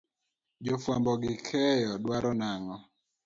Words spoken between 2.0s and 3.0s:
dwaro nang'o.